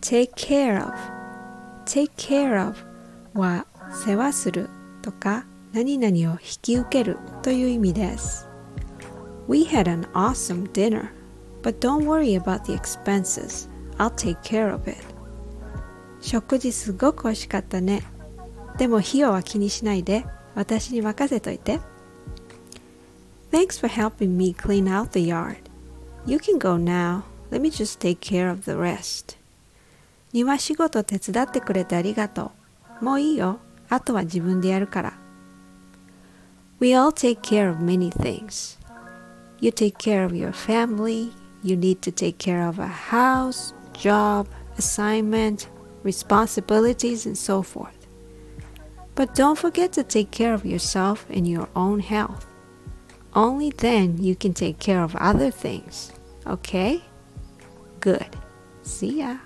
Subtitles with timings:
[0.00, 0.92] take care of
[1.86, 2.76] take care of
[3.34, 4.68] は世話する
[5.02, 8.48] とか何々を引き受けるという意味です
[9.46, 11.10] We had an awesome dinner
[11.62, 13.68] but don't worry about the expenses
[13.98, 14.96] I'll take care of it
[16.20, 18.02] 食事すごく美味しかったね
[18.76, 20.24] でも費用は気にしないで
[20.56, 21.80] 私に任せといて
[23.63, 25.69] Thanks for helping me clean out the yard
[26.25, 29.39] You can go now Let me just take care of the rest
[30.31, 32.51] 庭仕事手伝ってくれてありがと
[33.01, 33.05] う。
[33.05, 33.59] もういいよ。
[33.89, 35.13] あとは自分でやるから。
[36.79, 38.77] We all take care of many things.
[39.59, 41.31] You take care of your family.
[41.63, 44.47] You need to take care of a house, job,
[44.77, 45.67] assignment,
[46.03, 48.07] responsibilities, and so forth.
[49.15, 52.45] But don't forget to take care of yourself and your own health.
[53.34, 56.12] Only then you can take care of other things.
[56.46, 57.02] Okay?
[58.00, 58.36] Good.
[58.82, 59.38] See ya.